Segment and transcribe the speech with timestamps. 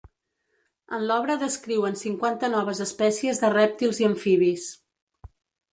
[0.97, 4.67] En l'obra descriuen cinquanta noves espècies de rèptils i amfibis.